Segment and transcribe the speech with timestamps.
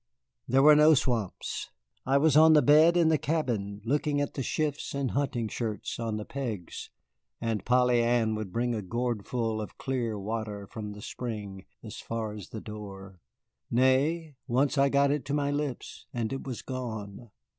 [0.47, 1.69] There were no swamps.
[2.07, 5.99] I was on the bed in the cabin looking at the shifts and hunting shirts
[5.99, 6.89] on the pegs,
[7.39, 12.33] and Polly Ann would bring a gourdful of clear water from the spring as far
[12.33, 13.19] as the door.
[13.69, 17.29] Nay, once I got it to my lips, and it was gone.